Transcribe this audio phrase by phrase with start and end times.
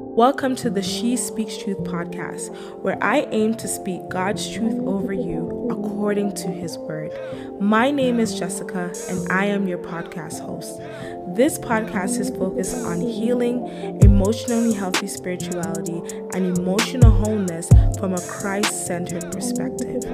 [0.00, 5.12] Welcome to the She Speaks Truth podcast, where I aim to speak God's truth over
[5.12, 7.10] you according to His Word.
[7.60, 10.78] My name is Jessica, and I am your podcast host.
[11.36, 13.66] This podcast is focused on healing,
[14.00, 16.00] emotionally healthy spirituality,
[16.32, 17.68] and emotional wholeness
[17.98, 20.04] from a Christ centered perspective.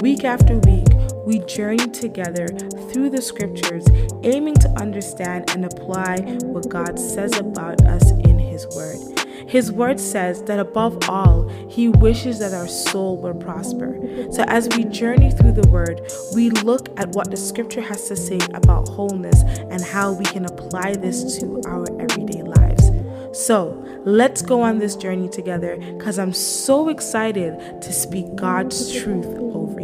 [0.00, 0.88] Week after week,
[1.26, 2.48] we journey together
[2.92, 3.86] through the scriptures,
[4.22, 9.23] aiming to understand and apply what God says about us in His Word.
[9.46, 13.98] His word says that above all, He wishes that our soul will prosper.
[14.30, 16.00] So, as we journey through the word,
[16.34, 20.44] we look at what the scripture has to say about wholeness and how we can
[20.44, 22.90] apply this to our everyday lives.
[23.32, 29.26] So, let's go on this journey together because I'm so excited to speak God's truth
[29.26, 29.83] over you.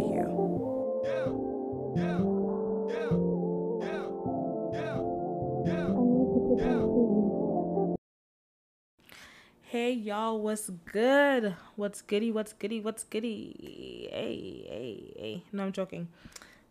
[9.91, 11.53] Hey y'all, what's good?
[11.75, 12.31] What's goody?
[12.31, 12.79] What's goody?
[12.79, 14.07] What's goody?
[14.09, 15.43] Hey, hey, hey.
[15.51, 16.07] No, I'm joking.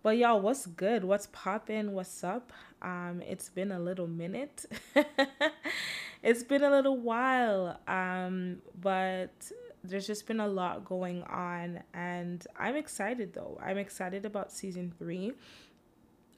[0.03, 1.05] But y'all, what's good?
[1.05, 1.93] What's poppin'?
[1.93, 2.51] What's up?
[2.81, 4.65] Um, it's been a little minute.
[6.23, 7.79] it's been a little while.
[7.87, 9.53] Um, but
[9.85, 13.61] there's just been a lot going on and I'm excited though.
[13.63, 15.33] I'm excited about season 3.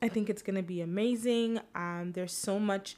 [0.03, 1.61] I think it's going to be amazing.
[1.77, 2.97] Um, there's so much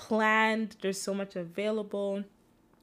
[0.00, 2.24] planned, there's so much available.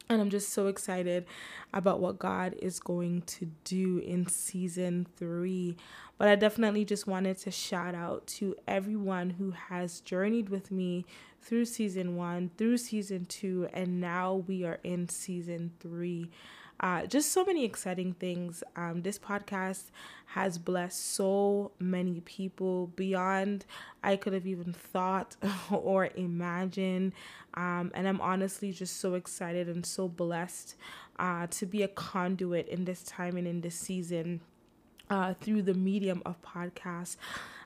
[0.10, 1.26] And I'm just so excited
[1.74, 5.76] about what God is going to do in season three.
[6.18, 11.06] But I definitely just wanted to shout out to everyone who has journeyed with me
[11.42, 16.30] through season one, through season two, and now we are in season three.
[16.80, 18.64] Uh, just so many exciting things.
[18.76, 19.86] Um, this podcast
[20.28, 23.66] has blessed so many people beyond
[24.04, 25.36] I could have even thought
[25.72, 27.14] or imagined.
[27.56, 30.76] Um, and I'm honestly just so excited and so blessed
[31.18, 34.42] uh, to be a conduit in this time and in this season
[35.10, 37.18] uh, through the medium of podcasts.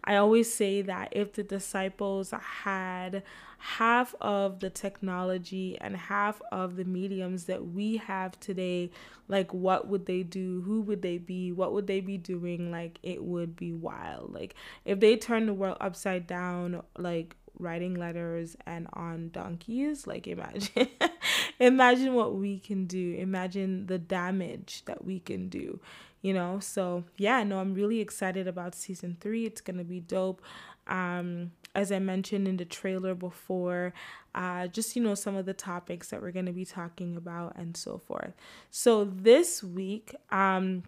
[0.03, 3.23] I always say that if the disciples had
[3.57, 8.89] half of the technology and half of the mediums that we have today,
[9.27, 10.61] like what would they do?
[10.65, 11.51] Who would they be?
[11.51, 12.71] What would they be doing?
[12.71, 14.33] Like it would be wild.
[14.33, 20.25] Like if they turned the world upside down, like writing letters and on donkeys like
[20.25, 20.87] imagine
[21.61, 23.15] imagine what we can do.
[23.15, 25.79] Imagine the damage that we can do
[26.21, 26.59] you know?
[26.59, 29.45] So yeah no i'm really excited about season three.
[29.45, 30.41] It's gonna be dope.
[30.87, 33.93] Um as i mentioned in the trailer before
[34.35, 37.75] uh just you know some of the topics that we're gonna be talking about and
[37.75, 38.33] so forth.
[38.69, 40.83] So this week um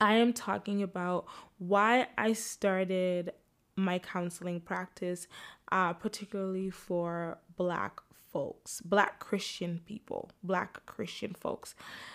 [0.00, 1.26] i am talking about
[1.58, 3.32] why i started
[3.76, 5.26] my counseling practice
[5.72, 8.00] uh particularly for black
[8.32, 11.74] folks, black Christian people, black Christian folks.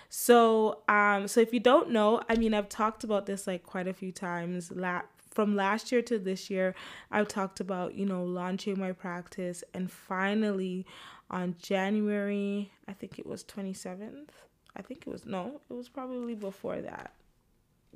[0.10, 3.88] So, um, so if you don't know, I mean, I've talked about this like quite
[3.88, 4.72] a few times.
[4.72, 6.74] La- from last year to this year,
[7.12, 10.86] I've talked about, you know, launching my practice and finally
[11.30, 14.30] on January, I think it was 27th.
[14.78, 17.15] I think it was no, it was probably before that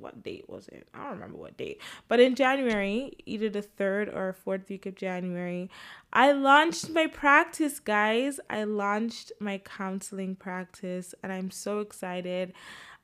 [0.00, 0.88] what date was it?
[0.94, 1.80] I don't remember what date.
[2.08, 5.70] But in January, either the third or fourth week of January,
[6.12, 8.40] I launched my practice, guys.
[8.48, 12.52] I launched my counseling practice, and I'm so excited.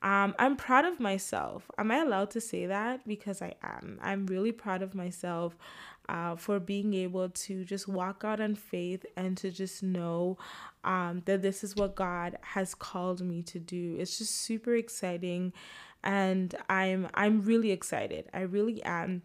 [0.03, 1.71] Um, I'm proud of myself.
[1.79, 3.07] Am I allowed to say that?
[3.07, 3.99] Because I am.
[4.03, 5.57] I'm really proud of myself
[6.09, 10.39] uh, for being able to just walk out on faith and to just know
[10.85, 13.97] um, that this is what God has called me to do.
[13.99, 15.53] It's just super exciting
[16.03, 18.29] and I'm I'm really excited.
[18.33, 19.23] I really am.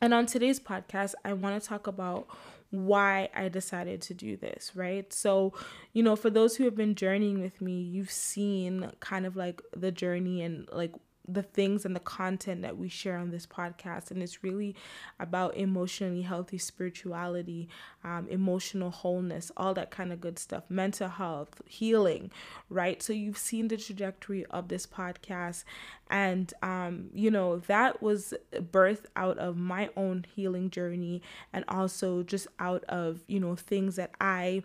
[0.00, 2.26] And on today's podcast, I want to talk about
[2.70, 5.12] why I decided to do this, right?
[5.12, 5.52] So,
[5.92, 9.60] you know, for those who have been journeying with me, you've seen kind of like
[9.76, 10.92] the journey and like
[11.26, 14.10] the things and the content that we share on this podcast.
[14.10, 14.74] And it's really
[15.18, 17.68] about emotionally healthy spirituality,
[18.04, 22.30] um, emotional wholeness, all that kind of good stuff, mental health, healing,
[22.68, 23.02] right?
[23.02, 25.64] So you've seen the trajectory of this podcast.
[26.08, 32.22] And, um, you know, that was birthed out of my own healing journey and also
[32.22, 34.64] just out of, you know, things that I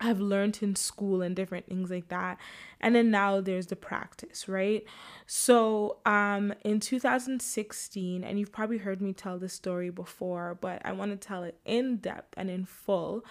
[0.00, 2.38] I've learned in school and different things like that.
[2.80, 4.84] And then now there's the practice, right?
[5.26, 10.92] So, um in 2016, and you've probably heard me tell this story before, but I
[10.92, 13.24] want to tell it in depth and in full.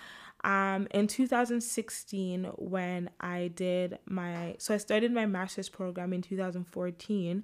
[0.44, 7.44] Um in 2016 when I did my so I started my master's program in 2014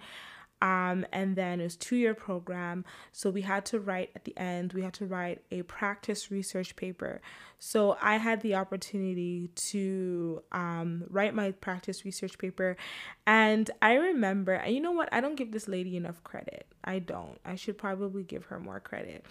[0.61, 2.85] Um, and then it was two year program.
[3.11, 6.75] So we had to write at the end, we had to write a practice research
[6.75, 7.21] paper.
[7.57, 12.77] So I had the opportunity to um, write my practice research paper.
[13.25, 15.09] And I remember, and you know what?
[15.11, 16.65] I don't give this lady enough credit.
[16.83, 17.39] I don't.
[17.45, 19.25] I should probably give her more credit.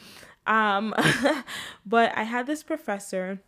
[0.47, 0.95] Um,
[1.87, 3.41] but I had this professor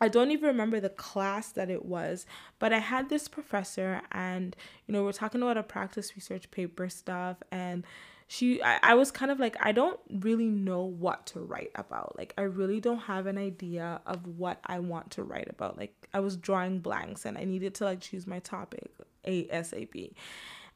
[0.00, 2.26] I don't even remember the class that it was,
[2.58, 4.54] but I had this professor, and
[4.86, 7.84] you know, we're talking about a practice research paper stuff, and
[8.28, 12.18] she, I, I was kind of like, I don't really know what to write about.
[12.18, 15.78] Like, I really don't have an idea of what I want to write about.
[15.78, 18.90] Like, I was drawing blanks, and I needed to like choose my topic
[19.26, 20.12] ASAP.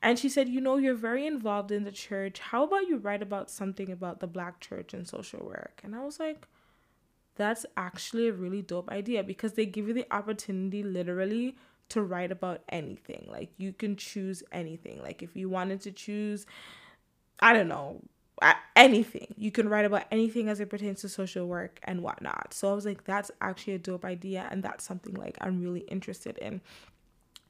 [0.03, 2.39] And she said, You know, you're very involved in the church.
[2.39, 5.81] How about you write about something about the black church and social work?
[5.85, 6.47] And I was like,
[7.41, 11.57] that's actually a really dope idea because they give you the opportunity literally
[11.89, 13.27] to write about anything.
[13.31, 15.03] Like you can choose anything.
[15.03, 16.45] Like if you wanted to choose,
[17.41, 18.03] I don't know,
[18.77, 22.53] anything, you can write about anything as it pertains to social work and whatnot.
[22.53, 25.81] So I was like, that's actually a dope idea, and that's something like I'm really
[25.81, 26.61] interested in.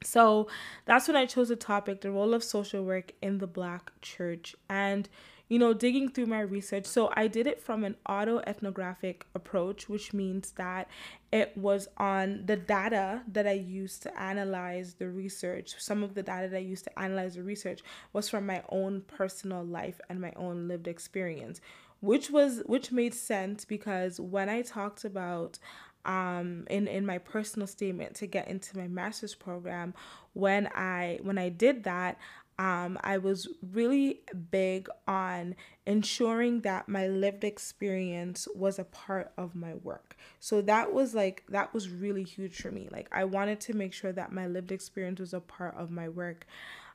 [0.03, 0.47] So
[0.85, 4.55] that's when I chose the topic, the role of social work in the Black church.
[4.69, 5.09] And
[5.51, 6.85] you know, digging through my research.
[6.85, 10.87] So I did it from an autoethnographic approach, which means that
[11.33, 15.73] it was on the data that I used to analyze the research.
[15.77, 17.81] Some of the data that I used to analyze the research
[18.13, 21.59] was from my own personal life and my own lived experience,
[21.99, 25.59] which was which made sense because when I talked about
[26.05, 29.93] um in in my personal statement to get into my master's program
[30.33, 32.17] when i when i did that
[32.61, 34.21] um, I was really
[34.51, 35.55] big on
[35.87, 40.15] ensuring that my lived experience was a part of my work.
[40.39, 42.87] So that was like, that was really huge for me.
[42.91, 46.07] Like, I wanted to make sure that my lived experience was a part of my
[46.07, 46.45] work.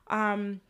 [0.09, 0.61] Um,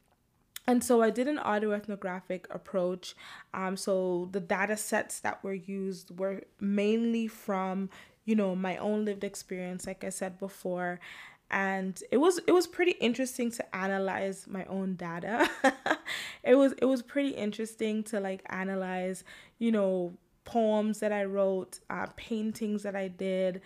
[0.66, 3.16] and so I did an autoethnographic approach.
[3.54, 7.92] Um, so the data sets that were used were mainly from,
[8.26, 11.00] you know, my own lived experience, like I said before,
[11.50, 15.50] and it was it was pretty interesting to analyze my own data.
[16.44, 19.26] It was it was pretty interesting to like analyze
[19.60, 20.14] you know
[20.46, 23.60] poems that i wrote uh, paintings that i did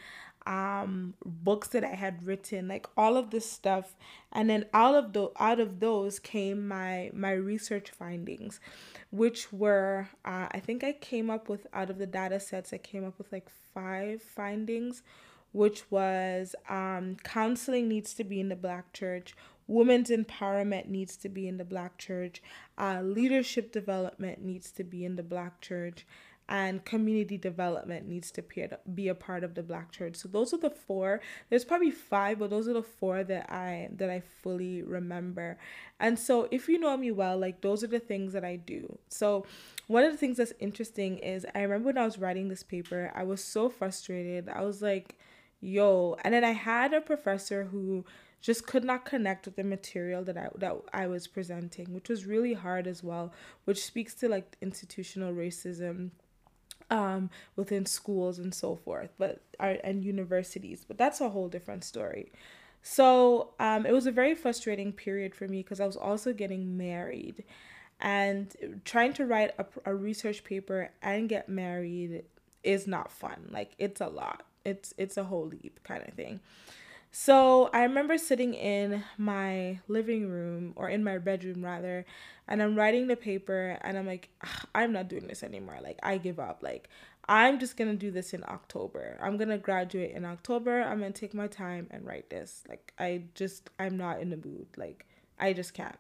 [0.48, 3.96] um books that i had written like all of this stuff.
[4.32, 8.60] And then out of the out of those came my my research findings
[9.12, 12.78] which were uh, i think i came up with out of the data sets i
[12.78, 15.04] came up with like five findings
[15.52, 19.36] which was um, counseling needs to be in the black church,
[19.68, 22.42] women's empowerment needs to be in the black church,
[22.78, 26.06] uh, leadership development needs to be in the black church,
[26.50, 28.44] and community development needs to
[28.94, 30.18] be a part of the black church.
[30.18, 31.22] So those are the four.
[31.50, 35.58] There's probably five, but those are the four that I that I fully remember.
[36.02, 38.98] And so if you know me well, like those are the things that I do.
[39.08, 39.46] So
[39.88, 43.14] one of the things that's interesting is I remember when I was writing this paper,
[43.16, 44.50] I was so frustrated.
[44.50, 45.18] I was like
[45.62, 48.04] yo and then i had a professor who
[48.42, 52.26] just could not connect with the material that I that I was presenting, which was
[52.26, 53.32] really hard as well,
[53.66, 56.10] which speaks to like institutional racism
[56.90, 60.84] um within schools and so forth, but uh, and universities.
[60.88, 62.32] But that's a whole different story.
[62.82, 66.78] So, um it was a very frustrating period for me because I was also getting
[66.78, 67.44] married
[68.00, 72.24] and trying to write a, a research paper and get married
[72.64, 73.50] is not fun.
[73.52, 76.40] Like it's a lot it's it's a whole leap kind of thing.
[77.12, 82.06] So I remember sitting in my living room or in my bedroom rather,
[82.48, 84.30] and I'm writing the paper and I'm like,
[84.74, 85.80] I'm not doing this anymore.
[85.84, 86.64] Like I give up.
[86.64, 86.90] Like
[87.28, 89.18] I'm just gonna do this in October.
[89.22, 90.82] I'm gonna graduate in October.
[90.82, 92.64] I'm gonna take my time and write this.
[92.70, 94.68] Like I just I'm not in the mood.
[94.78, 95.06] Like
[95.38, 95.98] I just can't.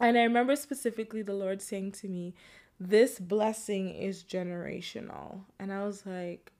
[0.00, 2.34] And I remember specifically the Lord saying to me,
[2.78, 5.40] This blessing is generational.
[5.58, 6.52] And I was like,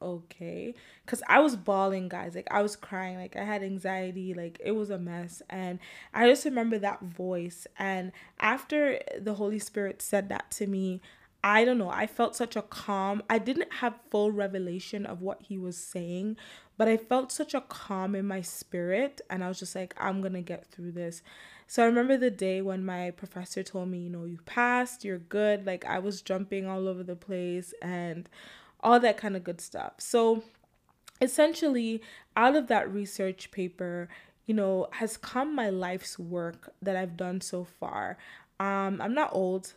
[0.00, 0.74] okay.
[1.04, 2.34] Because i was bawling guys.
[2.34, 3.18] Like i was crying.
[3.18, 4.34] Like i had anxiety.
[4.34, 5.42] Like it was a mess.
[5.50, 5.78] And
[6.14, 7.66] i just remember that voice.
[7.78, 11.00] And after the holy spirit said that to me
[11.44, 11.90] i don't know.
[11.90, 13.22] I felt such a calm.
[13.30, 16.36] I didn't have full revelation of what he was saying
[16.78, 19.20] but i felt such a calm in my spirit.
[19.30, 21.22] And i was just like i'm gonna get through this.
[21.66, 25.18] So I remember the day when my professor told me, you know, you passed, you're
[25.18, 25.66] good.
[25.66, 27.74] Like I was jumping all over the place.
[27.82, 28.28] And
[28.86, 29.94] all that kind of good stuff.
[29.98, 30.44] So
[31.20, 32.00] essentially,
[32.36, 34.08] out of that research paper,
[34.46, 38.16] you know, has come my life's work that I've done so far.
[38.60, 39.74] Um, I'm not old.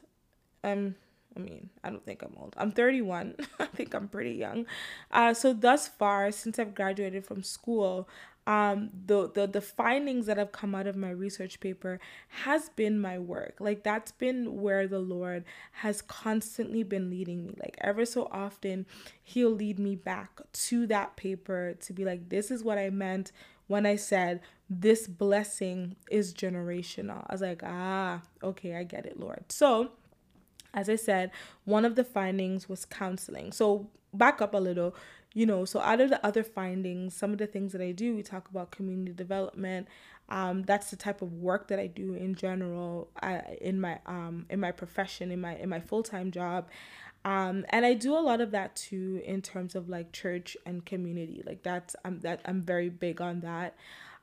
[0.63, 0.95] I'm
[1.35, 2.53] I mean, I don't think I'm old.
[2.55, 3.35] I'm 31.
[3.59, 4.67] I think I'm pretty young.
[5.09, 8.07] Uh, so thus far, since I've graduated from school,
[8.49, 12.99] um, the, the the findings that have come out of my research paper has been
[12.99, 13.57] my work.
[13.59, 17.53] Like that's been where the Lord has constantly been leading me.
[17.61, 18.87] Like ever so often,
[19.23, 23.31] He'll lead me back to that paper to be like, this is what I meant
[23.67, 27.25] when I said this blessing is generational.
[27.27, 29.43] I was like, ah, okay, I get it, Lord.
[29.49, 29.91] So
[30.73, 31.29] as I said,
[31.65, 33.51] one of the findings was counseling.
[33.51, 34.95] So back up a little
[35.33, 38.15] you know, so out of the other findings, some of the things that I do,
[38.15, 39.87] we talk about community development.
[40.27, 44.45] Um, that's the type of work that I do in general uh, in my um,
[44.49, 46.67] in my profession, in my in my full time job.
[47.25, 50.85] Um, and I do a lot of that too in terms of like church and
[50.85, 51.43] community.
[51.45, 53.75] Like that's I'm that I'm very big on that.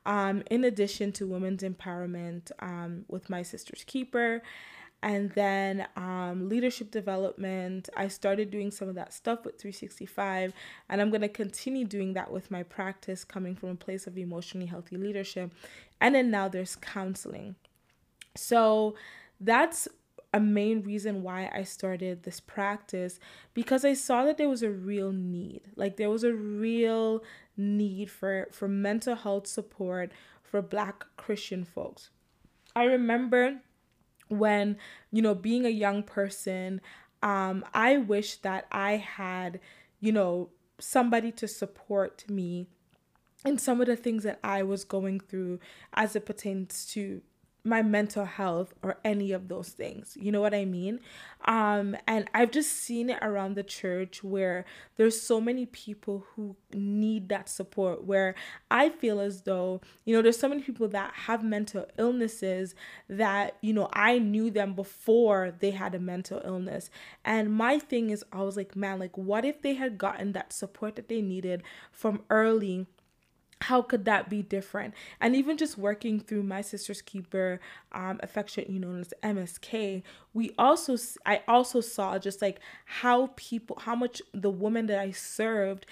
[0.05, 4.41] Um, in addition to women's empowerment um, with my sister's keeper
[5.03, 10.53] and then um, leadership development i started doing some of that stuff with 365
[10.89, 14.17] and i'm going to continue doing that with my practice coming from a place of
[14.17, 15.51] emotionally healthy leadership
[16.01, 17.55] and then now there's counseling
[18.35, 18.95] so
[19.39, 19.87] that's
[20.33, 23.19] a main reason why I started this practice
[23.53, 25.61] because I saw that there was a real need.
[25.75, 27.23] Like there was a real
[27.55, 30.11] need for for mental health support
[30.43, 32.09] for black Christian folks.
[32.75, 33.61] I remember
[34.29, 34.77] when
[35.11, 36.81] you know being a young person
[37.23, 39.59] um i wish that i had
[39.99, 42.67] you know somebody to support me
[43.45, 45.59] in some of the things that i was going through
[45.93, 47.21] as it pertains to
[47.67, 50.17] my mental health or any of those things.
[50.19, 50.99] You know what I mean?
[51.45, 56.55] Um, and I've just seen it around the church where there's so many people who
[56.73, 58.05] need that support.
[58.05, 58.35] Where
[58.71, 62.73] I feel as though, you know, there's so many people that have mental illnesses
[63.09, 66.89] that, you know, I knew them before they had a mental illness.
[67.23, 70.53] And my thing is, I was like, man, like, what if they had gotten that
[70.53, 72.87] support that they needed from early?
[73.61, 74.93] How could that be different?
[75.19, 77.59] And even just working through my sister's keeper
[77.91, 83.77] um affection you know as msk we also i also saw just like how people
[83.81, 85.85] how much the woman that i served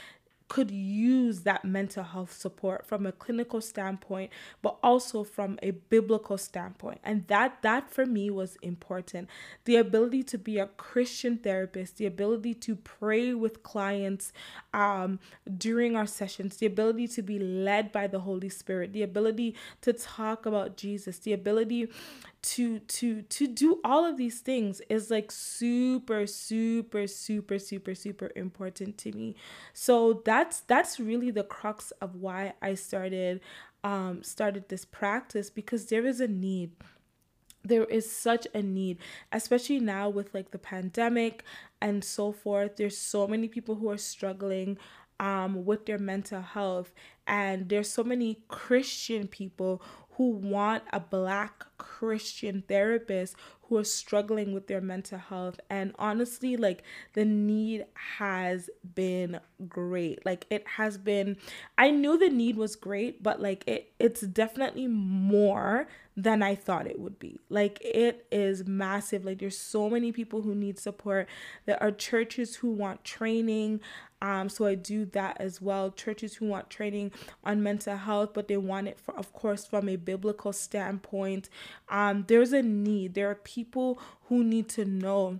[0.48, 6.38] could use that mental health support from a clinical standpoint but also from a biblical
[6.38, 7.00] standpoint.
[7.04, 9.30] And that that for me was important.
[9.66, 14.32] The ability to be a christian therapist the ability to pray with clients
[14.74, 15.20] um,
[15.58, 19.94] during our sessions the ability to be led by the holy spirit the ability to
[19.94, 21.88] talk about jesus the ability
[22.46, 28.30] to to to do all of these things is like super super super super super
[28.36, 29.36] important to me.
[29.74, 33.42] So that's that's really the crux of why i started
[33.84, 36.72] um started this practice because there is a need.
[37.64, 39.00] There is such a need
[39.32, 41.44] especially now with like the pandemic
[41.82, 42.76] and so forth.
[42.76, 44.78] There's so many people who are struggling
[45.20, 46.94] um with their mental health
[47.26, 49.82] and there's so many christian people
[50.18, 55.60] who want a black Christian therapists who are struggling with their mental health.
[55.70, 57.86] And honestly, like the need
[58.18, 60.26] has been great.
[60.26, 61.38] Like it has been
[61.78, 66.88] I knew the need was great, but like it it's definitely more than I thought
[66.88, 67.40] it would be.
[67.50, 69.26] Like it is massive.
[69.26, 71.28] Like there's so many people who need support.
[71.66, 73.82] There are churches who want training.
[74.22, 75.92] Um, so I do that as well.
[75.92, 77.12] Churches who want training
[77.44, 81.50] on mental health, but they want it, for, of course, from a biblical standpoint.
[81.90, 83.14] Um, there's a need.
[83.14, 85.40] There are people who need to know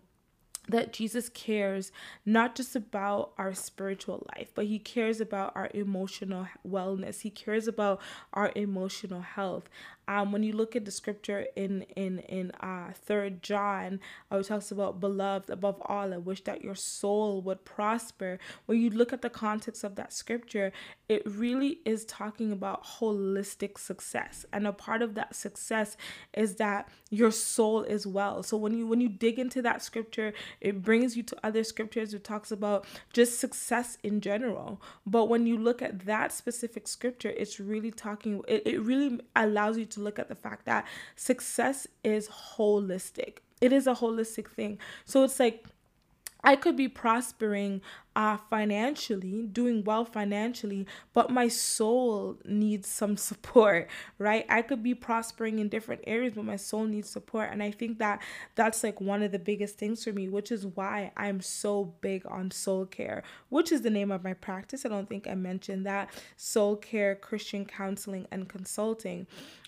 [0.68, 1.92] that Jesus cares
[2.26, 7.22] not just about our spiritual life, but he cares about our emotional wellness.
[7.22, 8.02] He cares about
[8.34, 9.70] our emotional health.
[10.08, 14.00] Um, when you look at the scripture in in in uh third John,
[14.32, 18.40] uh, it talks about beloved above all, I wish that your soul would prosper.
[18.66, 20.72] When you look at the context of that scripture,
[21.10, 25.98] it really is talking about holistic success, and a part of that success
[26.34, 28.44] is that your soul is well.
[28.44, 32.14] So when you when you dig into that scripture, it brings you to other scriptures.
[32.14, 34.82] It talks about just success in general.
[35.06, 38.44] But when you look at that specific scripture, it's really talking.
[38.48, 40.86] It, it really allows you to to look at the fact that
[41.16, 43.38] success is holistic.
[43.60, 44.78] It is a holistic thing.
[45.06, 45.66] So it's like
[46.44, 47.82] I could be prospering
[48.16, 54.46] uh, financially, doing well financially, but my soul needs some support, right?
[54.50, 57.50] I could be prospering in different areas, but my soul needs support.
[57.52, 58.22] And I think that
[58.56, 62.26] that's like one of the biggest things for me, which is why I'm so big
[62.28, 64.86] on soul care, which is the name of my practice.
[64.86, 69.28] I don't think I mentioned that soul care, Christian counseling, and consulting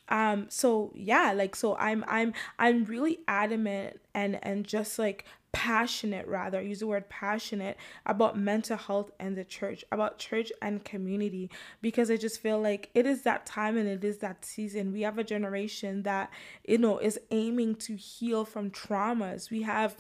[0.10, 6.28] um so yeah like so i'm i'm i'm really adamant and and just like passionate
[6.28, 11.50] rather use the word passionate about mental health and the church about church and community
[11.82, 14.92] because i just feel like it is that time and it is that season.
[14.92, 16.32] We have a generation that
[16.68, 19.50] you know is aiming to heal from traumas.
[19.50, 19.96] We have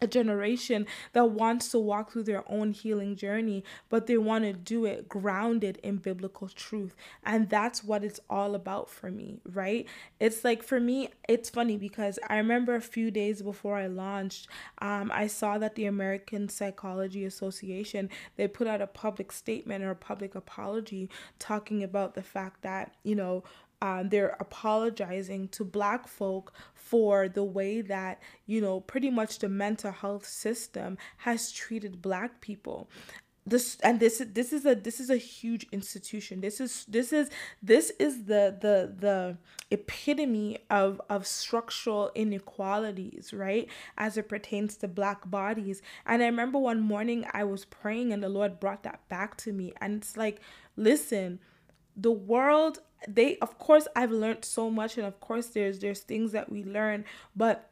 [0.00, 4.52] a generation that wants to walk through their own healing journey, but they want to
[4.52, 6.94] do it grounded in biblical truth.
[7.22, 9.86] And that's what it's all about for me, right?
[10.18, 14.48] It's like for me, it's funny because I remember a few days before I launched,
[14.78, 19.90] um, I saw that the American Psychology Association they put out a public statement or
[19.90, 23.44] a public apology talking about the fact that, you know,
[23.82, 29.48] um, they're apologizing to black folk for the way that you know pretty much the
[29.48, 32.90] mental health system has treated black people.
[33.46, 36.42] This and this this is a this is a huge institution.
[36.42, 37.30] This is this is
[37.62, 39.38] this is the the the
[39.70, 45.80] epitome of of structural inequalities right as it pertains to black bodies.
[46.04, 49.52] And i remember one morning i was praying and the lord brought that back to
[49.52, 49.72] me.
[49.80, 50.40] And it's like
[50.76, 51.38] listen
[51.96, 56.32] the world they of course I've learned so much and of course there's there's things
[56.32, 57.04] that we learn
[57.34, 57.70] but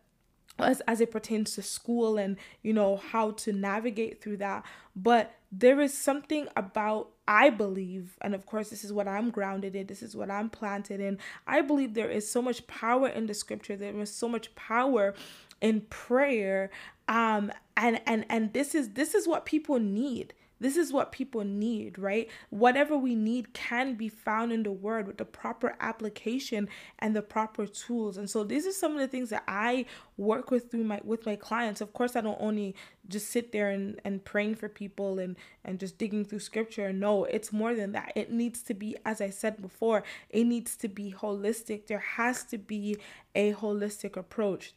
[0.58, 4.64] as, as it pertains to school and you know how to navigate through that
[4.96, 9.76] but there is something about I believe, and of course, this is what I'm grounded
[9.76, 11.18] in, this is what I'm planted in.
[11.46, 15.14] I believe there is so much power in the scripture, there is so much power
[15.60, 16.70] in prayer.
[17.06, 20.32] Um, and and and this is this is what people need.
[20.60, 22.28] This is what people need, right?
[22.50, 27.22] Whatever we need can be found in the word with the proper application and the
[27.22, 28.16] proper tools.
[28.16, 29.86] And so these are some of the things that I
[30.16, 31.80] work with through my with my clients.
[31.80, 32.74] Of course, I don't only
[33.08, 36.92] just sit there and, and praying for people and, and just digging through scripture.
[36.92, 38.12] No, it's more than that.
[38.14, 41.86] It needs to be, as I said before, it needs to be holistic.
[41.86, 42.98] There has to be
[43.34, 44.74] a holistic approach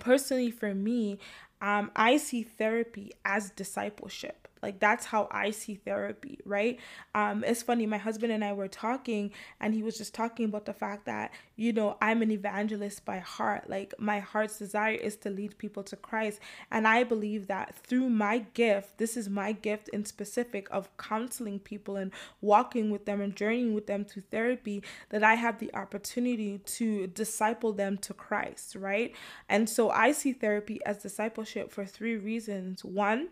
[0.00, 1.18] personally for me
[1.60, 6.80] um, i see therapy as discipleship like that's how I see therapy, right?
[7.14, 9.30] Um, it's funny, my husband and I were talking,
[9.60, 13.18] and he was just talking about the fact that, you know, I'm an evangelist by
[13.18, 13.68] heart.
[13.68, 16.40] Like my heart's desire is to lead people to Christ.
[16.70, 21.58] And I believe that through my gift, this is my gift in specific of counseling
[21.58, 25.74] people and walking with them and journeying with them to therapy, that I have the
[25.74, 29.14] opportunity to disciple them to Christ, right?
[29.50, 32.82] And so I see therapy as discipleship for three reasons.
[32.82, 33.28] One,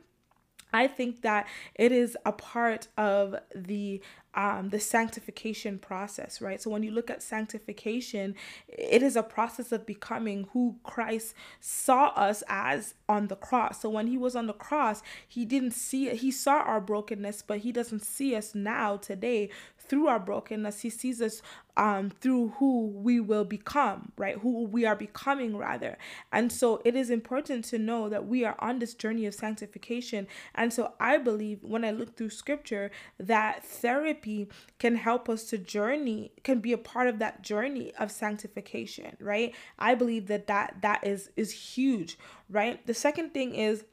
[0.72, 4.02] I think that it is a part of the
[4.35, 6.61] um, the sanctification process, right?
[6.61, 8.35] So when you look at sanctification,
[8.66, 13.82] it is a process of becoming who Christ saw us as on the cross.
[13.82, 16.16] So when he was on the cross, he didn't see it.
[16.16, 19.50] He saw our brokenness, but he doesn't see us now today
[19.92, 20.81] through our brokenness.
[20.81, 21.42] He sees us
[21.76, 24.38] um, through who we will become, right?
[24.38, 25.98] Who we are becoming, rather.
[26.33, 30.28] And so it is important to know that we are on this journey of sanctification.
[30.55, 35.59] And so I believe when I look through scripture that therapy can help us to
[35.59, 39.55] journey, can be a part of that journey of sanctification, right?
[39.78, 42.85] I believe that that, that is, is huge, right?
[42.87, 43.85] The second thing is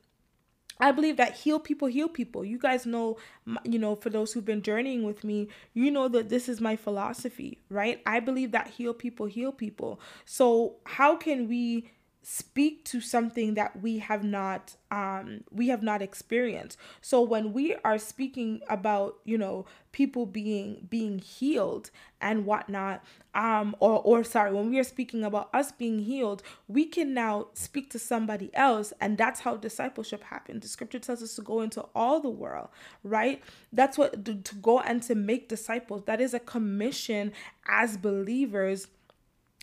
[0.80, 2.46] I believe that heal people heal people.
[2.46, 3.18] You guys know,
[3.64, 6.76] you know, for those who've been journeying with me, you know that this is my
[6.76, 8.02] philosophy, right?
[8.06, 10.00] I believe that heal people heal people.
[10.26, 11.90] So, how can we
[12.22, 16.78] speak to something that we have not um we have not experienced.
[17.02, 21.90] So when we are speaking about you know people being being healed
[22.22, 23.04] and whatnot
[23.34, 27.48] um or or sorry when we are speaking about us being healed we can now
[27.54, 31.62] speak to somebody else and that's how discipleship happens the scripture tells us to go
[31.62, 32.70] into all the world
[33.04, 33.42] right?
[33.72, 36.04] That's what to, to go and to make disciples.
[36.06, 37.32] That is a commission
[37.68, 38.88] as believers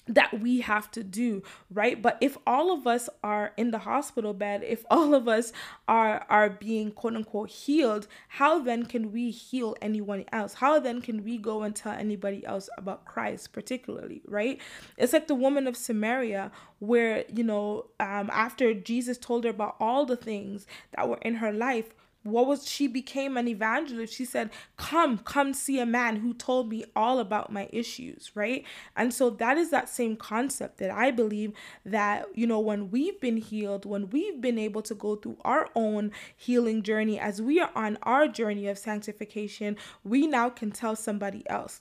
[0.09, 2.01] that we have to do right?
[2.01, 5.53] But if all of us are in the hospital bed if all of us
[5.89, 10.55] are are being quote unquote healed how then can we heal anyone else?
[10.55, 14.61] How then can we go and tell anybody else about christ particularly right?
[14.97, 19.77] It's like the woman of samaria where you know um after jesus told her about
[19.81, 21.95] all the things that were in her life
[22.27, 24.15] what was she became an evangelist.
[24.15, 28.65] She said come come see a man who told me all about my issues right?
[28.97, 31.53] And so that is that same concept that i believe
[31.85, 35.69] that you know when we've been healed when we've been able to go through our
[35.75, 40.97] own healing journey as we are on our journey of sanctification we now can tell
[40.97, 41.81] somebody else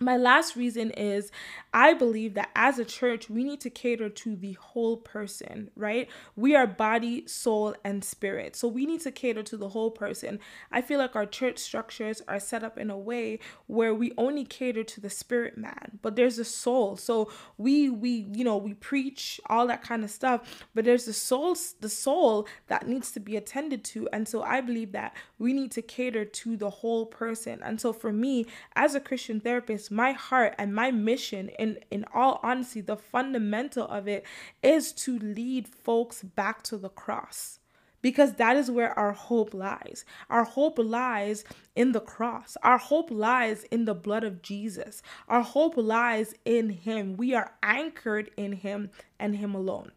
[0.00, 1.30] my last reason is
[1.72, 6.08] I believe that as a church, we need to cater to the whole person, right?
[6.36, 8.56] We are body, soul, and spirit.
[8.56, 10.40] So we need to cater to the whole person.
[10.72, 14.44] I feel like our church structures are set up in a way where we only
[14.44, 16.96] cater to the spirit man, but there's a soul.
[16.96, 21.12] So we we you know, we preach all that kind of stuff, but there's the
[21.12, 24.08] soul the soul that needs to be attended to.
[24.12, 27.60] And so I believe that we need to cater to the whole person.
[27.62, 32.04] And so for me, as a Christian therapist, my heart and my mission in in
[32.14, 34.24] all honesty the fundamental of it
[34.62, 37.58] is to lead folks back to the cross
[38.04, 40.04] because that is where our hope lies.
[40.28, 41.42] Our hope lies
[41.74, 42.54] in the cross.
[42.62, 45.00] Our hope lies in the blood of Jesus.
[45.26, 47.16] Our hope lies in Him.
[47.16, 49.92] We are anchored in Him and Him alone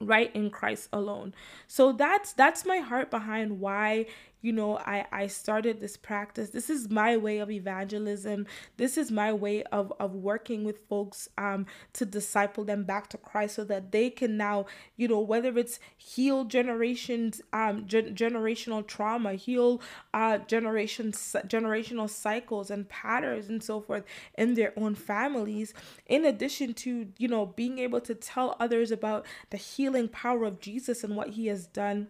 [0.00, 1.34] right in Christ alone.
[1.66, 4.06] So that's that's my heart behind why
[4.42, 6.50] you know i i started this practice.
[6.50, 8.46] This is my way of evangelism.
[8.76, 13.18] This is my way of of working with folks um to disciple them back to
[13.18, 18.86] christ so that they can now you know whether it's heal generations um gen- generational
[18.86, 19.80] trauma heal
[20.14, 24.04] uh generations generational cycles and patterns and so forth
[24.36, 25.74] in their own families
[26.06, 30.60] in addition to you know being able to tell others about the healing power of
[30.60, 32.08] jesus and what he has done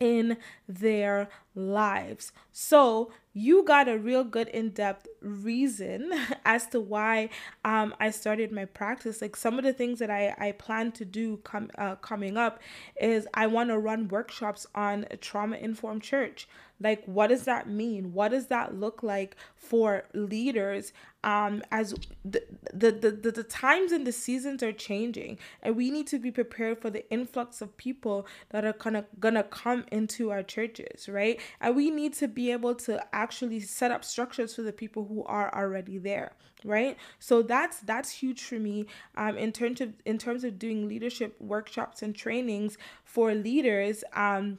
[0.00, 0.36] in
[0.68, 1.28] their
[1.58, 2.32] lives.
[2.52, 6.12] So you got a real good in-depth reason
[6.44, 7.30] as to why
[7.64, 9.20] um, I started my practice.
[9.20, 12.60] Like some of the things that I, I plan to do com- uh, coming up
[13.00, 16.48] is I want to run workshops on trauma-informed church.
[16.80, 18.12] Like what does that mean?
[18.12, 20.92] What does that look like for leaders
[21.24, 21.94] um, as
[22.24, 26.18] the, the, the, the, the times and the seasons are changing and we need to
[26.20, 30.44] be prepared for the influx of people that are kind of gonna come into our
[30.44, 31.40] churches, right?
[31.60, 35.24] And we need to be able to actually set up structures for the people who
[35.24, 36.32] are already there
[36.64, 36.96] right?
[37.20, 41.36] So that's that's huge for me um in terms of in terms of doing leadership
[41.40, 44.58] workshops and trainings for leaders um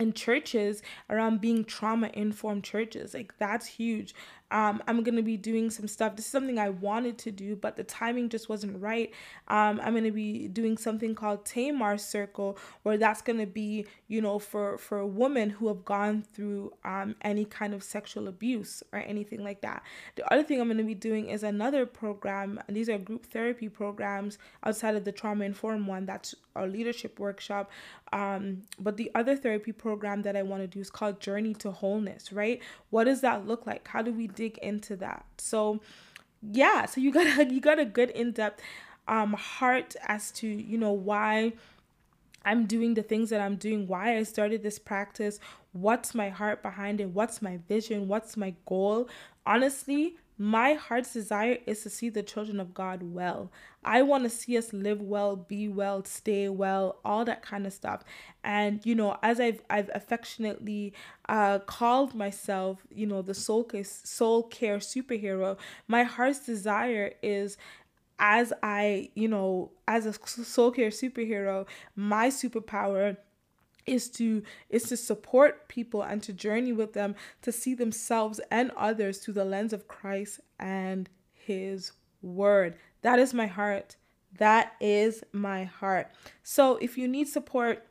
[0.00, 3.14] in churches around being trauma informed churches.
[3.14, 4.14] Like that's huge
[4.50, 6.16] um, I'm gonna be doing some stuff.
[6.16, 9.12] This is something I wanted to do, but the timing just wasn't right.
[9.48, 14.38] Um, I'm gonna be doing something called Tamar Circle, where that's gonna be, you know,
[14.38, 19.44] for for women who have gone through um, any kind of sexual abuse or anything
[19.44, 19.82] like that.
[20.16, 23.68] The other thing I'm gonna be doing is another program, and these are group therapy
[23.68, 26.06] programs outside of the trauma informed one.
[26.06, 27.70] That's our leadership workshop.
[28.12, 31.70] Um, but the other therapy program that I want to do is called Journey to
[31.70, 32.32] Wholeness.
[32.32, 32.62] Right?
[32.88, 33.86] What does that look like?
[33.86, 35.24] How do we dig into that.
[35.38, 35.80] So
[36.40, 38.62] yeah, so you got you got a good in-depth
[39.08, 41.52] um heart as to, you know, why
[42.44, 45.40] I'm doing the things that I'm doing, why I started this practice,
[45.72, 49.08] what's my heart behind it, what's my vision, what's my goal.
[49.44, 53.50] Honestly, my heart's desire is to see the children of God well.
[53.84, 57.72] I want to see us live well, be well, stay well, all that kind of
[57.72, 58.04] stuff.
[58.44, 60.94] And you know, as I've I've affectionately
[61.28, 67.56] uh, called myself, you know, the soul care, soul care superhero, my heart's desire is
[68.20, 73.16] as I, you know, as a soul care superhero, my superpower
[73.88, 78.70] is to is to support people and to journey with them to see themselves and
[78.76, 82.76] others through the lens of Christ and his word.
[83.02, 83.96] That is my heart.
[84.38, 86.10] That is my heart.
[86.42, 87.86] So if you need support,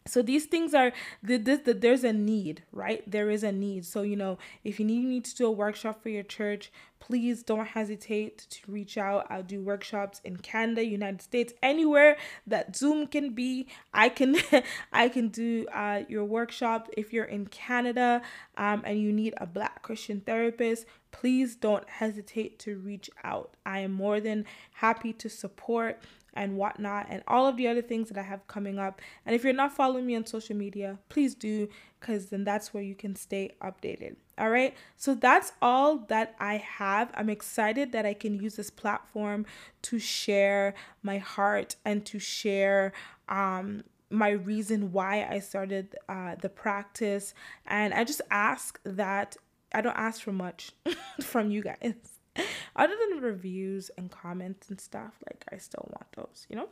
[0.05, 3.09] so these things are the, the, the, there's a need right?
[3.09, 3.85] There is a need.
[3.85, 7.43] So you know if you need, need to do a workshop for your church please
[7.43, 9.27] don't hesitate to reach out.
[9.29, 13.67] I'll do workshops in canada united states anywhere that zoom can be.
[13.93, 14.35] I can
[14.93, 16.89] i can do uh, your workshop.
[16.95, 18.21] If you're in canada
[18.57, 23.55] um, and you need a black christian therapist please don't hesitate to reach out.
[23.65, 26.01] I am more than happy to support
[26.33, 29.01] and whatnot, and all of the other things that I have coming up.
[29.25, 31.69] And if you're not following me on social media, please do,
[31.99, 34.15] because then that's where you can stay updated.
[34.37, 34.75] All right.
[34.97, 37.11] So that's all that I have.
[37.13, 39.45] I'm excited that I can use this platform
[39.83, 42.93] to share my heart and to share
[43.29, 47.33] um, my reason why I started uh, the practice.
[47.67, 49.37] And I just ask that
[49.73, 50.71] I don't ask for much
[51.21, 51.95] from you guys,
[52.75, 55.13] other than reviews and comments and stuff.
[55.27, 56.69] Like, I still want those, you know?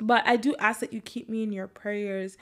[0.00, 2.36] But I do ask that you keep me in your prayers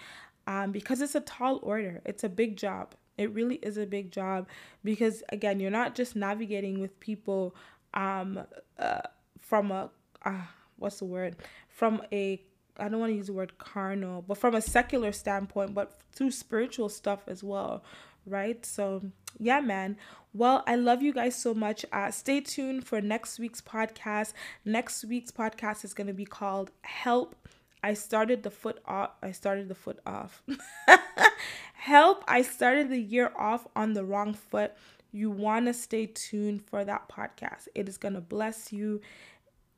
[0.46, 2.94] um, because it's a tall order, it's a big job.
[3.16, 4.46] It really is a big job
[4.84, 7.54] because, again, you're not just navigating with people
[7.94, 8.40] um,
[8.78, 9.00] uh,
[9.40, 9.90] from a,
[10.22, 10.42] uh,
[10.76, 11.36] what's the word?
[11.68, 12.42] From a
[12.78, 16.30] I don't want to use the word carnal, but from a secular standpoint, but through
[16.30, 17.82] spiritual stuff as well,
[18.26, 18.64] right?
[18.66, 19.02] So,
[19.38, 19.96] yeah, man.
[20.32, 21.86] Well, I love you guys so much.
[21.92, 24.32] Uh, stay tuned for next week's podcast.
[24.64, 27.34] Next week's podcast is going to be called Help.
[27.82, 29.10] I started the foot off.
[29.22, 30.42] I started the foot off.
[31.74, 32.24] Help.
[32.26, 34.72] I started the year off on the wrong foot.
[35.12, 37.68] You want to stay tuned for that podcast.
[37.74, 39.00] It is going to bless you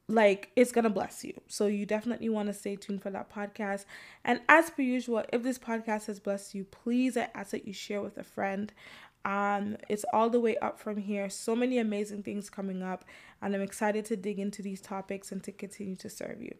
[0.09, 1.35] like it's gonna bless you.
[1.47, 3.85] So you definitely want to stay tuned for that podcast.
[4.25, 7.73] And as per usual, if this podcast has blessed you, please I ask that you
[7.73, 8.73] share with a friend.
[9.25, 11.29] Um, it's all the way up from here.
[11.29, 13.05] So many amazing things coming up,
[13.42, 16.55] and I'm excited to dig into these topics and to continue to serve you.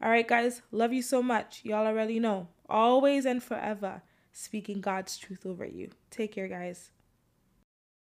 [0.00, 1.60] All right, guys, love you so much.
[1.64, 4.00] Y'all already know, always and forever,
[4.32, 5.90] speaking God's truth over you.
[6.10, 6.90] Take care, guys.